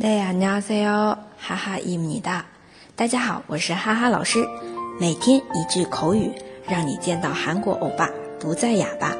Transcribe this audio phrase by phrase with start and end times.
[0.00, 2.46] 네안녕하세 요， 哈哈伊米达，
[2.96, 4.42] 大家好，我是哈哈老师，
[4.98, 6.32] 每天一句口语，
[6.66, 8.08] 让你见到韩国欧巴
[8.38, 9.14] 不再哑巴。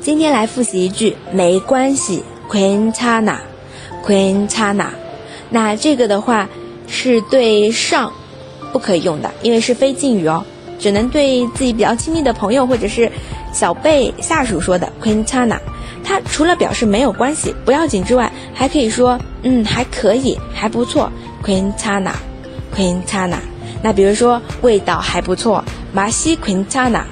[0.00, 3.38] 今天来复习一句，没关系，괜찮 아，
[4.06, 4.90] 괜찮 아。
[5.50, 6.48] 那这个的话
[6.86, 8.12] 是对上
[8.72, 10.44] 不可以用的，因为是非敬语哦，
[10.78, 13.10] 只能对自己比较亲密的朋友或者是
[13.53, 15.59] 小辈、下属说的，괜찮 아。
[16.03, 21.11] 它除了表示没有关系、不要紧之外，还可以说嗯还可以、还不错。
[21.43, 22.11] 괜찮 아，
[22.75, 23.37] 괜찮 아。
[23.81, 25.63] 那比如说味道还不错，
[25.95, 27.03] 맛이괜찮 아，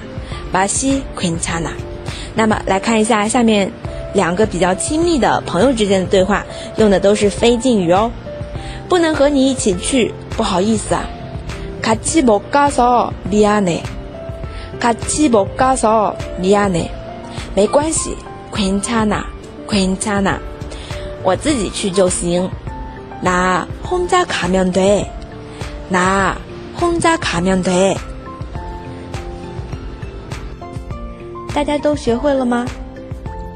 [0.53, 1.71] 맛이괜찮 아。
[2.35, 3.71] 那么来看一下下面
[4.13, 6.45] 两个比较亲密的朋友之间的对话，
[6.77, 8.11] 用的都是非敬语哦。
[8.87, 11.03] 不能和你一起去，不好意思啊。
[11.81, 13.81] 같이못가서미안 해。
[14.79, 16.89] 같이못가서미안 해。
[17.55, 18.15] 没关系。
[18.51, 19.25] 괜찮 아，
[19.67, 20.39] 괜찮 아，
[21.23, 22.49] 我自己去就行。
[23.21, 25.11] 나혼자가면 돼，
[25.89, 27.97] 나혼자가면 돼。
[31.53, 32.65] 大家都学会了吗？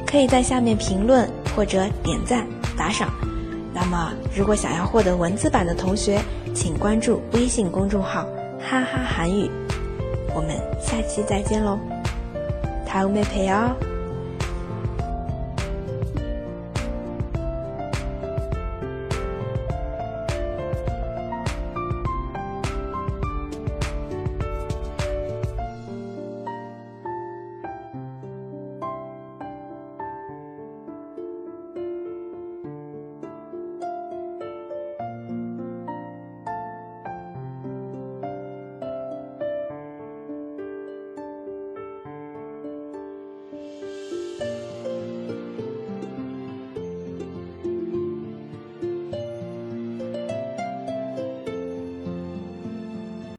[0.05, 3.09] 可以在下面评论或者点赞打赏。
[3.73, 6.19] 那么，如果想要获得文字版的同学，
[6.53, 8.25] 请关注微信公众号“
[8.59, 9.49] 哈哈韩语”。
[10.33, 11.79] 我们下期再见喽，
[12.85, 13.92] 다음에봬요